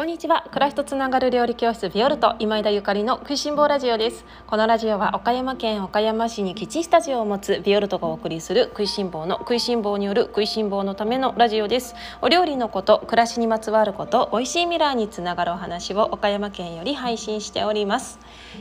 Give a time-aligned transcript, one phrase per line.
[0.00, 0.46] こんにちは。
[0.48, 4.24] 暮らしとつながる料理教室ビオルト今井田ゆかりの食いしん坊ラジオです。
[4.46, 11.94] このラジオは岡山県岡山市にキッチンスタジオを持つビオルトがお送りする食いしん坊の食いしん坊による食いしん坊のためのラジオです。
[12.22, 18.18] お料理のこと暮らしにまつわること美味しい未来につながるお話を岡山県より配信しております。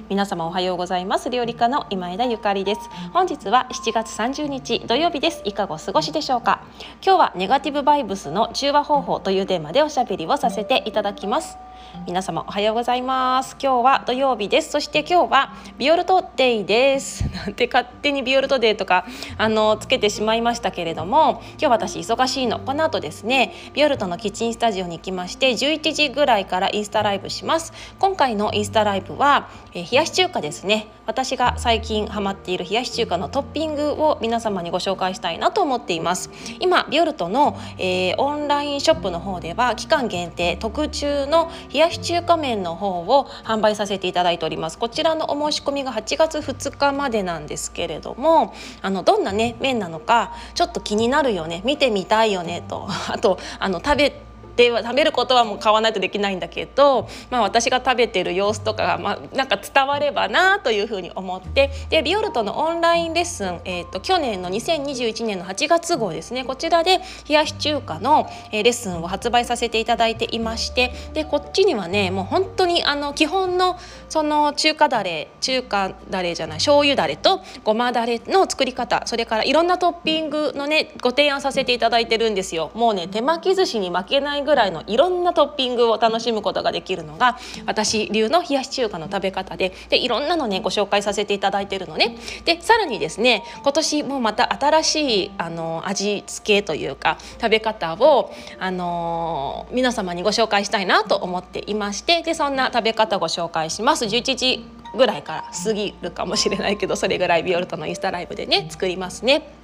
[0.09, 1.29] 皆様おはようございます。
[1.29, 2.81] 料理家の今井田ゆかりです。
[3.13, 5.41] 本日は7月30日土曜日です。
[5.45, 6.65] いかがお過ごしでしょうか。
[7.01, 11.57] 今日はネガティブバイブスの中和方法というテーマでおしゃべりをさせていただきます。
[12.05, 13.55] 皆様おはようございます。
[13.61, 14.71] 今日は土曜日です。
[14.71, 17.27] そして今日はビオルトデイです。
[17.33, 19.05] なんて勝手にビオルトデーとか
[19.37, 22.59] あのつけてしまいましたけれども今日私忙しいの。
[22.59, 27.73] この後ですねビオルトのキッチンスタジオに行きまして11時ぐらいからインスタライブします。
[27.99, 30.87] 今回のインスタライブは、え冷やし中華ですね。
[31.05, 36.29] 私が最近ハマっている冷やし中華のトッピングを皆様にご紹介したいなと思っています。
[36.59, 44.77] 今ビオルトの、えー、オンラインショップの方では期間限定特注の冷やし中華麺の方を販売させていただいております。
[44.77, 51.61] こちらのお申し込みが8月2日までなんですけれどもあのどんなね麺なのかちょっと気になるよね。
[51.65, 52.87] 見てみたいよねと。
[53.09, 54.28] あとあの食べ
[54.59, 73.77] で食べることはもう買わないとできないんだけど、まあ、私が食べてる様子とかが、まあ、なんか伝わればなというふうに思ってでビオルトのオンラインレッスン、えーと、去年の2021年の8月号ですねこちらで冷やし中華の、え、レッスンを発売させていただいていましてでこっちにはねもう本当にあの基本の
[74.09, 82.71] その中華だれ中華だれじゃない醤油だれとごまだれの作り方それからいろんなトッピングのねご提案させていただいてるんですよ。
[82.73, 109.58] もうね手巻き寿司に負けないぐらいのいろんなトッピングを楽しむことができるのが私流の冷やし中華の食べ方ででいろんなのねご紹介させていただいてるのねでさらにですね今年もまた新しいあの味付けというか食べ方をあの皆様にご紹介したいなと思っていましてでそんな食べ方ご紹介します11時ぐらいから過ぎるかもしれないけどそれぐらいビオルトのインスタライブでね作りますね。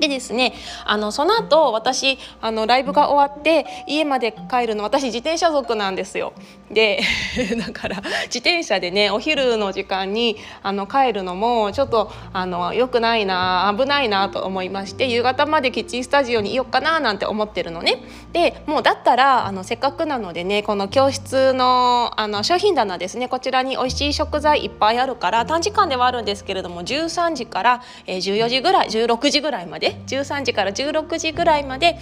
[0.00, 6.32] でですねあのその後私あのライブが終わって家まで帰るの私自転車族なんですよ。
[6.70, 7.00] で
[7.58, 7.96] だから
[8.26, 18.02] 自転車でねお昼の時間にあの帰るのもちょっとあの良くないな危ないなと思いまして夕方までキッチンスタジオにいよっかななんて思ってるのね。
[18.32, 31.98] でもうだったらあのせっかくなのでねこの教室のあの商品棚ですねこちらに美味しい食材いっぱいあるから短時間ではあるんですけれども13時から、14時ぐらい16時ぐらいまで13時から16時ぐらいまで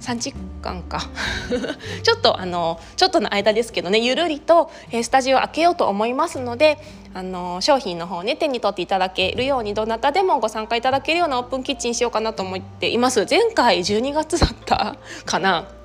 [0.00, 1.00] 3時間か。
[2.02, 4.70] ちょっとあのちょっとの間ですけどねゆるりと
[5.02, 6.78] スタジオ開けようと思いますので
[7.12, 13.26] あの商品の方ね手に取っていただけるようにどなたでもご参加いただけるようなオープンキッチンしようかなと思っています。
[13.28, 15.79] 前回12月だったかな。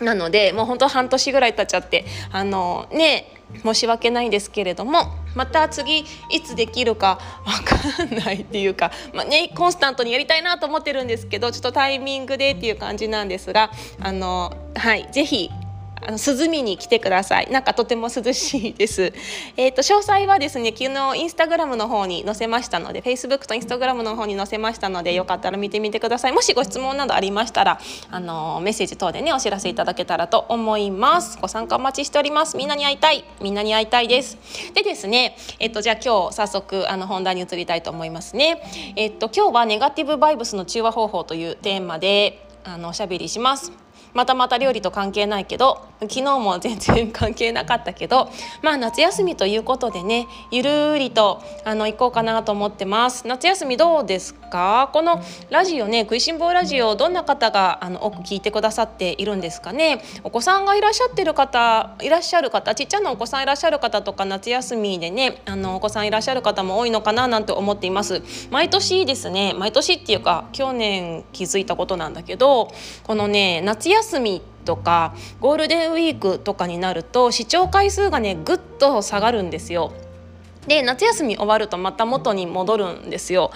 [0.00, 15.50] なのでもう本当半年ぐらい経っちゃってあのね申し訳ないんですけれどもまた次いつできるか 分かんないっていうか、まあね、コンスタントにやりたいなと思ってるんですけどちょっとタイミングでっていう感じなんですがあのはいぜひ
[16.06, 17.50] あの涼みに来てください。
[17.50, 19.12] なんかとても涼しいです。
[19.56, 26.32] えっ、と詳細はですね昨日インスタグラムの方に載せましたので Facebook とインスタグラムの方に載せましたのでよかったら見てみてください。
[26.32, 31.38] もしご質問などありましたらあのメッセージ等でねお知らせいただけたらと思います。
[31.40, 32.56] ご参加お待ちしております。
[32.56, 33.24] みんなに会いたい。
[33.40, 34.36] みんなに会いたいです。
[34.74, 38.62] でですねえっ、ー、とじゃあ今日早速あの本題に移りたいと思いますね。
[38.96, 43.83] えっ、ー、と今日はネガティブバイブスの中和方法というテーマであのおしゃべりします。
[44.14, 48.30] またまた料理と関係ないけど昨日も全然関係なかったけど
[48.62, 53.26] まあ夏休みということでねゆるりとあの行こうかなと思ってます。
[53.26, 54.90] 夏休みどうですか？
[54.92, 60.02] このラジオね食いしん坊ラジオどんな方があの多く聞いてくださっているんですかね？
[60.22, 68.22] お子さんがいらっしゃってる方いらっしゃる方ちっちゃなお子さんいらっしゃる方とか夏休みでねあのお子さんいらっしゃる方も多いのかななんて思っています。
[68.50, 72.70] 毎年ですね毎年っていうか去年気づいたことなんだけど
[73.04, 79.92] このね夏休休みとかゴールデンウィークとかになると視聴回数がねぐっと下がるんですよ。
[80.66, 83.50] で夏休み終わるとまた元に戻るんですよ。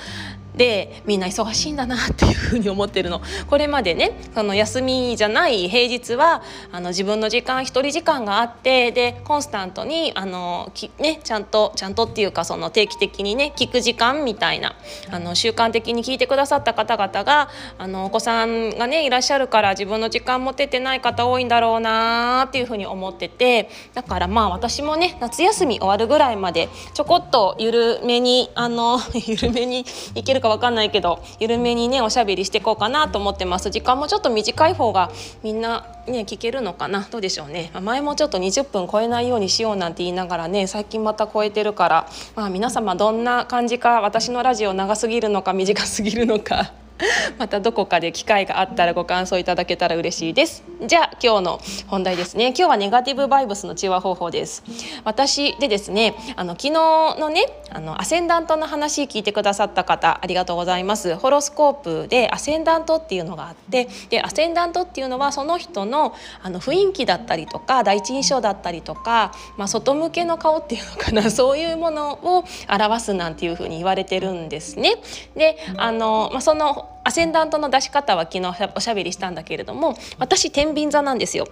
[0.58, 3.22] でみんな忙しいんだなっていうふうに思ってるの。
[3.49, 14.75] これまでねその休みじゃない平日はあの自分の時間一人時間があってでコンスタントにあのき、ね、ちゃんとちゃんとっていうかその定期的にね聞く時間みたいな
[15.10, 29.84] あの習慣的に聞いてくださった方々があのお子さんがねいらっしゃるから自分の時間持ててない方多いんだろうなっていうふうに思っててだからまあ私もね夏休み終わるぐらいまでちょこっと緩めにあの 緩めに
[30.14, 33.70] いけるかかわかんないけど緩めにねおしゃべりしていこうかなと思ってます。
[33.70, 35.10] 時間もちょっと短い方が
[35.42, 37.06] みんなね聞けるのかな。
[37.10, 37.70] どうでしょうね。
[37.82, 42.08] 前もちょっと20分超えないようにしようなんて言いながらね最近また超えてるから。
[42.34, 46.72] まあ皆様どんな感じか私のラジオ長すぎるのか短すぎるのか。
[47.38, 50.64] またどこかで機会があったらご感想いただけたら嬉しいです。
[50.86, 52.48] じゃあ今日の本題ですね。
[52.48, 54.62] 今日はネガティブバイブスの中和方法です。
[55.04, 61.16] 私でですねあの昨日のねあのアセンダントの話聞いてくださった方ありがとうございます。
[61.16, 71.30] ホロスコープでアセンダントっていうのがあってでアセンダントっていうのはその人のあの雰囲気だったりとか第一印象だったりとか、まあ、外向けの顔っていうのかな。
[71.30, 74.96] そういうものを表すなんていうふうに言われてるんですね。
[75.36, 81.46] であの、まあ、そのアセンダントの出し方は昨日おしゃべりしたんだけれども私天秤座なんですよ。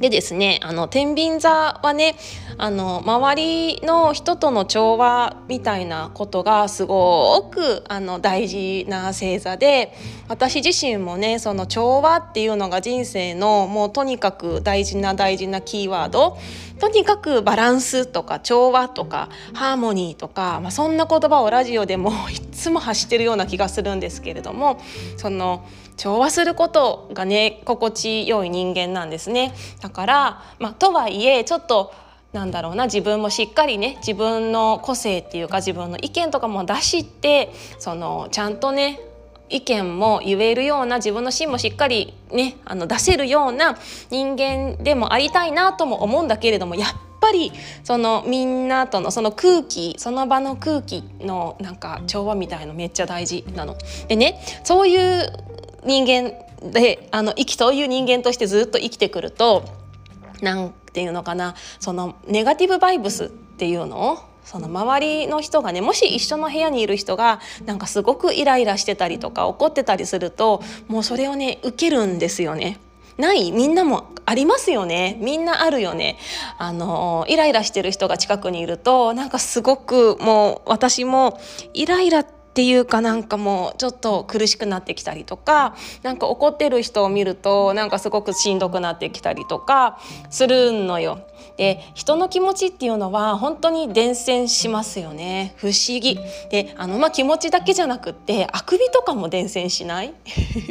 [0.00, 1.50] でですねあの天秤座
[1.82, 2.14] はね
[2.56, 9.92] あの周りの人との調和みたいなことがすごくあの大事な星座で
[10.28, 16.38] 私自身もねその調和っていうのが人生のもうとにかく大事な大事なキーワード
[16.78, 22.12] とにかくバランスとか調和とかハーモニーとか、まあ、そんな言葉をラジオでも
[22.68, 24.80] つも発してるような気がするんですけれども
[25.16, 25.66] その
[25.96, 29.52] 調和することがね心地よい人間なんですね。
[29.80, 31.92] だから、まあ、とはいえちょっと
[32.32, 39.00] なんだろうな自分もしっかりね自分の個性っていうか自分の意見とかも出してそのちゃんとね
[39.48, 43.78] 意見も言えるような自分の芯もしっかりねあの出せるような
[44.10, 47.52] 人間でもありたいなとも思うんだけれどもやっぱり
[47.84, 53.76] そのみんなとのその空気その場の空気のなんか調和みたいのめっちゃ大事なの。
[54.08, 55.26] でねそういう
[55.84, 56.32] 人間
[56.70, 59.64] であの生きそういう人間としてずっと生きてくると
[60.42, 72.80] なんていうのかなそのネガティブバイブスっていうのをその周りの人がねもし一緒の部屋にいる人がなんかすごくイライラしてたりとか怒ってたりするともうそれをね受けるんですよね。
[73.18, 75.18] ないみんなもありますよね。
[75.20, 76.18] みんなあるよね。
[76.58, 81.40] あのイライラしてる人が近くにいるとなんかすごくもう私も
[81.74, 91.20] イライラってていうかなんかもうちょっと苦しくなってきたりとかなんか怒ってる人を見るとなんかすごくしんどくなってきたりとかするのよ。
[91.56, 95.54] で人の気持ちっていうのは本当に伝染しますよね。
[95.58, 96.18] 不思議。
[96.50, 100.12] であの、まあ、気持ちだけじゃなくってあくびとかも伝染しない？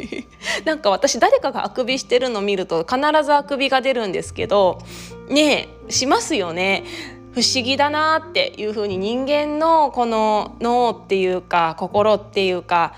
[0.66, 4.78] なんか私誰かがあくびしてるの見ると必ずあくびが出るんですけど
[5.30, 6.84] ねえしますよね。
[7.38, 12.94] 不思議だなっていうふうに人間のこの脳っていうか心っていうか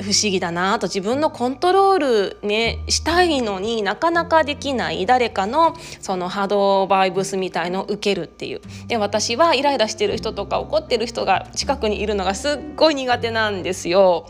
[0.00, 14.28] 不思議だなと自分のコントロールねしたいのになかなかできない誰かのその波動バイブスみたいのを受けるっていうで私はイライラしてる人とか怒ってる人が近くにいるのがすっごい苦手なんですよ。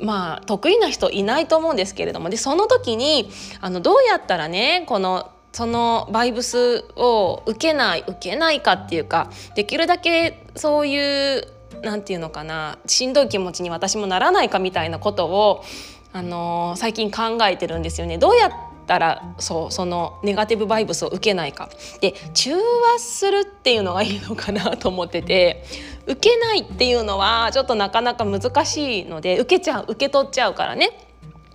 [0.00, 3.30] まあ得意な人いないと思うんですけれどもでその時に
[3.60, 11.46] あのどうやったらねこのそのバイブスを受けない受けないかっていうかできるだけそういう
[11.82, 15.64] 何て言うのかなしんどい気持ちに私もならないかみたいなことを、
[16.12, 18.18] あのー、最近考えてるんですよね。
[18.18, 18.52] どうやっ
[18.86, 21.70] たらそうそのネガティブバイブスを受けないか
[22.00, 25.64] で中和するっていうのがいいのかなと思ってて
[26.06, 31.06] 受けないっていうのはちょっとなかなか難しいので受けちゃう受け取っちゃうからね。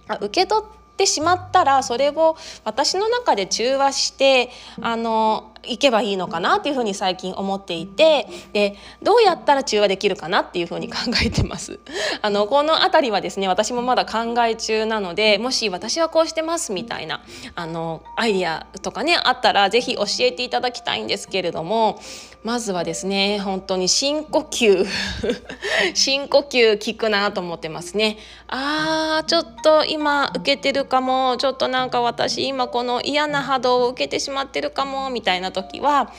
[0.08, 4.50] あ受け取っってしまったらそれを私の中で中和して
[4.82, 11.80] あのいけばいいのかなっていうふうに最近思っていてでどうやったら中和できるかなっていうふうに考えてます。
[12.22, 17.22] あのこの辺りはですね私もまだ考え中なのでもし私はこうしてますみたいな
[17.56, 22.00] あのアイディアとかねあったら是非教えていただきたいんですけれども
[22.46, 24.86] まずはですね本当に深呼吸
[25.96, 28.18] 深呼吸効くなと思ってますね。
[28.48, 36.12] あーちょっと今受けてるかもちょっとなんか私今この嫌な波動を受けてしまってるかもみたいな時は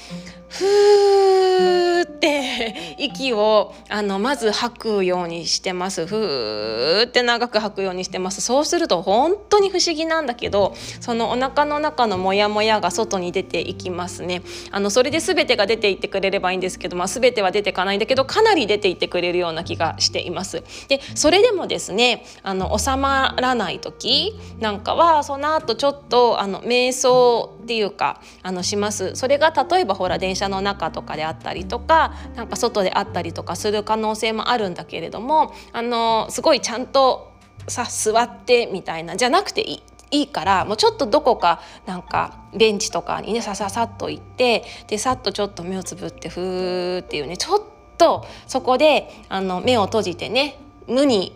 [0.49, 6.07] ふーって息をあのまず吐くようにしてます。
[6.07, 8.41] ふーって長く吐くようにしてます。
[8.41, 14.43] そうすると本当に不思議なんだけどそのお腹の中のモヤモヤが外に出ていきますね。
[14.71, 20.63] あのそれで全てが出ていってくれればいいんですけど、まあ、全ては出てかないんだけどかなり出ていってくれるような気がしています。
[20.89, 29.17] でそれでもですねあの収まらない時なんかはその後ちょっとあの瞑想っていうかあのします。
[29.17, 37.33] それが例えばほら電車の中とかであったりとかなんか外であったりとかする可能性もあるんだけれどもあのすごいちゃんと
[37.69, 39.83] さ座ってみたいなじゃなくていい。
[40.13, 47.63] いいからもうちょっとどこかなんかベンチとかにねさささっと行ってでさっとちょっと目をつぶってふーっていうねちょっ
[47.99, 51.33] とそこであの目を閉じてね無に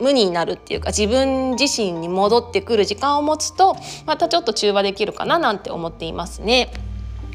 [0.00, 3.76] 無になるっていうか自分自身に戻ってくる時間を持つと
[4.06, 6.72] またちょっと中和できるかななんて思っていますね。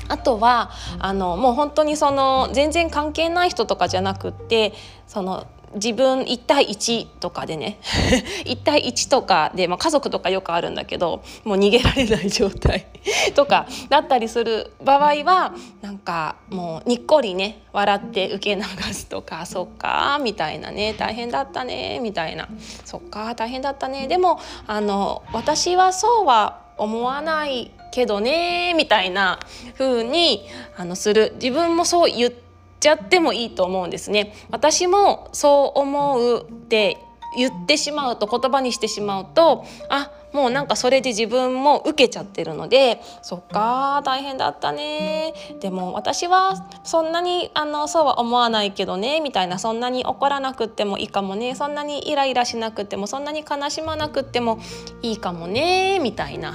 [0.07, 4.74] あとはあのもう本当にその全然関係ない人とかじゃなくって
[5.07, 7.79] その自分1対1とかでね
[8.45, 12.88] 1対1とかで、まあ、家族とかよくあるんだけどもう逃げられない状態
[13.35, 22.47] とかだったりする場合はなんかもうにっこりね笑って受け流すとか「そっか」みたいなね「大変だったね」みたいな
[22.85, 29.40] 「そっか大変だったね」でもあの私はそうは思わないけどねみたいな
[29.78, 32.34] 風にあのする自分もそう言っ
[32.82, 34.36] ちゃってもいいと思うんですね。
[34.52, 36.98] 私もそう思うって
[37.38, 45.34] 言ってしまうと言葉にしてしまうとあもうなんかそれで自分も受けちゃってるのでそっか大変だったね。
[45.62, 54.60] でも私はそんなにあのそうは思わないけどねみたいなそんなに怒らなくってもいいかもねそんなにイライラしなくてもそんなに悲しまなくっても
[55.01, 56.54] いいかもねみたいな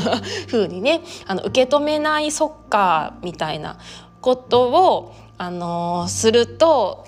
[0.48, 3.78] 風にねあの受け止めないそっかみたいな
[4.20, 7.06] ことをあのすると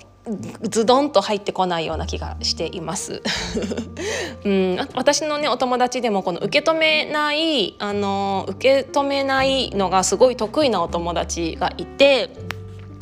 [0.61, 3.21] ズドンと入ってこないような気がしています。
[4.43, 12.29] うん、私のねお友達でもこの受け止めないあの受け止めないのがすごい得意なお友達がいて。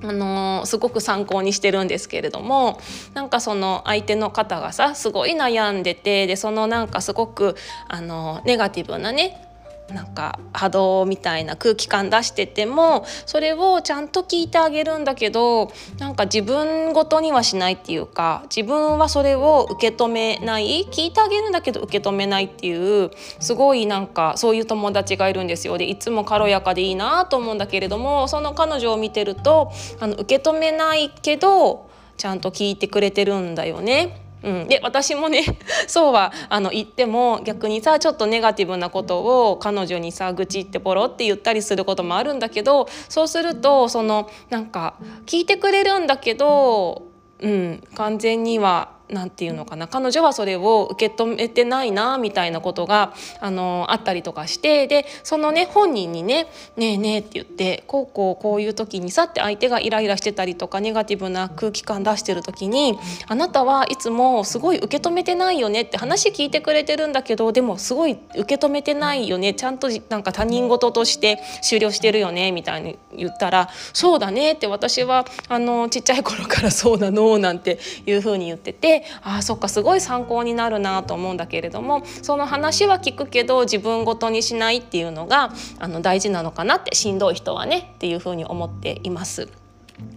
[0.06, 2.77] あのすごく参考にしてるんですけれども
[3.13, 7.56] なんかその相手の方がさすごい悩んでてでそのなんかすごく
[7.88, 9.52] あのネガティブなね
[9.93, 34.23] なんか波動みたいな空気感出しててもそれをちゃんと聞いてあげるんだけどなんか自分ごとにはしないっていうか自分はそれを受け止めない聞いてあげるんだけど受け止めないっていうすごいなんかそういう友達がいるんですよでいつも軽やかでいいなと思うんだけれどもその彼女を見てるとあの受け止めないけどちゃんと聞いてくれてるんだよね。
[34.43, 35.43] うん、で私もね
[35.88, 39.19] そうはあの言っても逆にさちょっとネガティブなこと
[39.50, 44.95] を彼女にさ愚痴ってポロって言ったりすることもあるんだけどそうするとそのなんか
[45.25, 47.03] 聞いてくれるんだけど、
[47.39, 49.88] うん、完全には何て言うのかな。
[49.88, 89.50] 彼女はそれを受け止めてないなみたいなことがあのあったりとかしてでそのね本人にね「ねえねえ」って言ってこうこうこういう時にさって相手がイライラしてたりとかネガティブな空気感出してる時に「あなたはいつもすごい受け止めてないよね」って話聞いてくれてるんだけどでもすごい受け止めてないよねちゃんとなんか他人事として終了してるよねみたいに言ったら「そうだね」って私はあのちっちゃい頃からそうなのなんていうふうに言っててあそっかすごい参考になるなと思うんだけれどもその話は聞くけど自分ごとにしないっていうのがあの大事なのかなってしんどい人はねっていうふうに思っています。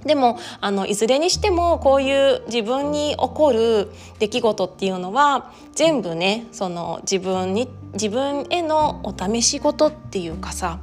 [0.04, 10.78] でもあのいずれにしてもこういう自分に起こる出来事っていうのは全部ねその自分に自分へのお試し事っていうかさ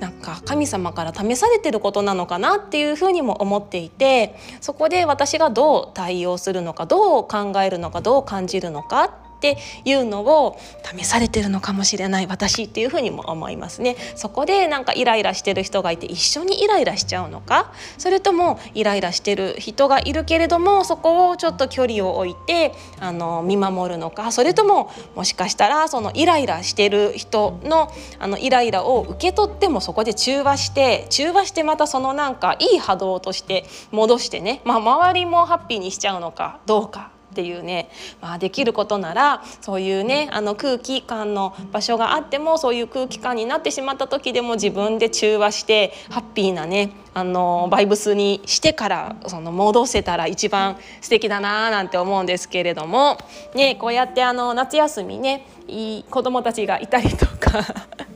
[0.00, 9.56] なんか神様から試されてることなのかなっていうふうにも思っていてそこで私がどう対応するのかどう考えるのかどう感じるのかって
[9.86, 13.96] いうのを試されてるのかもしれない私っていうふうにも思いますね。
[14.14, 17.72] そこでなんかイライラしてる人がいて一緒にイライラしちゃうのか？
[17.96, 24.30] それともイライラしてる人がいるけれどもそこをちょっと距離を置いてあの見守るのか？
[24.30, 37.12] それとももしかしたらそのイライラしてる人のあのイライラを受け取ってもそこで中和して中和してまたそのなんかいい波動として戻してね、まあ、周りもハッピーにしちゃうのかどうか。
[37.30, 53.18] っていうね、まあ、できることならそういうねあの空気感の場所があってもそういう空気感になってしまった時でも自分で中和してハッピーなねあのバイブスにしてからその戻せたら一番素敵だななんて思うんですけれども、
[53.54, 57.64] ね、こうやってあの夏休みねいい子どもたちがいたりとか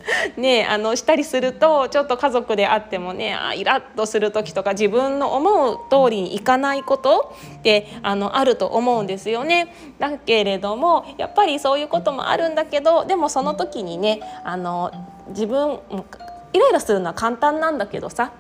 [0.37, 9.75] ねあのしたりするとちょっと家族であってもねあイラッとする時とか自分の思う通りにいかないことってあのあると思うんですよね。
[9.99, 14.91] だけれどもやっぱりそういうこともあるんだけどでもその時にねあの
[15.29, 15.81] 自分
[16.53, 18.33] イライラするのは簡単なんだけどさ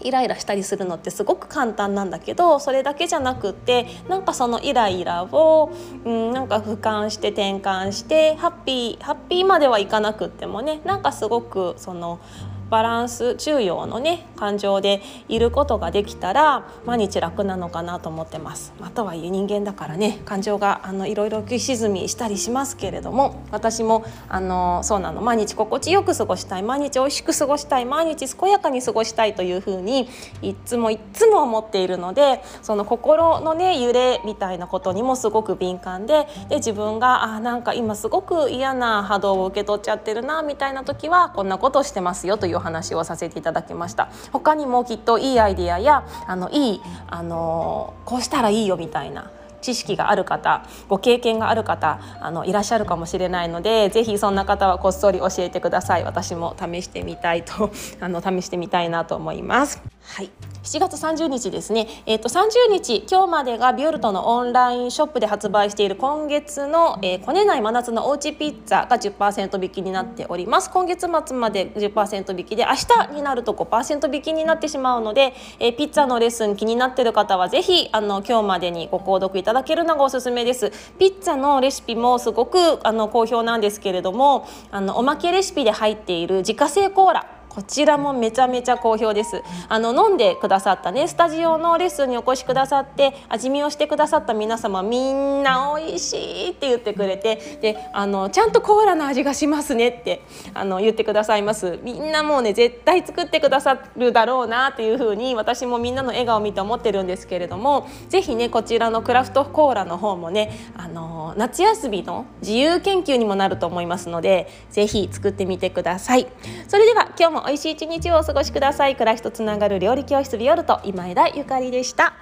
[0.00, 5.72] イライラしたりするのってすごく簡単なんだけどそれだけじゃなくってなんかそのイライラを、
[6.04, 12.20] うん、なんか俯瞰して転換してハッピーハッピーまではいかなくってもねなんかすごくその
[12.70, 18.72] バランス中庸のね感情でいることができたら毎日楽なのかなと思ってます。
[18.80, 25.20] あとはいえ人間だからね感情があのいろいろ浮き沈みしたりしますけれども私もあのそうなの。
[25.20, 30.08] 毎日心地よく過ごしたい毎日美味しく過ごしたい毎日健やかに過ごしたいというふうに
[30.42, 57.70] いつもいつも思っているのでその心のね揺れみたいなことにもすごく敏感でで自分があなんか今すごく嫌な波動を受け取っちゃってるなみたいな時はこんなことしてますよという話をさせていただきました他にもきっといいアイデアやあのいいあのこうしたらいいよみたいな知識がある方ご経験がある方あのいらっしゃるかもしれないのでぜひそんな方はこっそり教えてください私も試してみたいと
[58.00, 59.95] あの試してみたいなと思います。
[60.06, 60.30] はい。
[60.62, 70.70] 7月30日ですね、えー、と30日今日までがビオルトのオンラインショップで発売している今月の、えー、こねない真夏のおうちピッツァが10%引きになっております。
[70.70, 72.74] 今月末まで10%引きで明
[73.06, 80.70] 日になると5%引きになってしまうので、えー、ピッツァのレッスン気になっている方はぜひあの今日までにご購読いただけるのがおすすめです。
[80.98, 89.42] ピッツァのレシピもすごくあの好評なんですけれどもあのおまけレシピで入っている自家製コーラこちらもめちゃめちゃ好評です。
[89.70, 96.16] あの飲んでくださったねスタジオのレッスンにお越しくださって味見をしてくださった皆様みんな美味し
[96.48, 100.20] いって言ってくれてであのちゃんとコーラの味がしますねって
[100.52, 101.78] あの言ってくださいます。
[101.82, 116.26] みんなもうね絶対作ってくださるだろうなっていう風に私もみんなの笑顔を見て思ってるんですけれどもぜひねこちらのクラフトコーラの方もねあの夏休みの自由研究にもなると思いますのでぜひ作ってみてください。
[116.68, 118.96] それでは今日も美味しい一日をお過ごしください。
[118.96, 122.14] 暮らしとつながる料理教室ビオルト今枝ゆかりでした。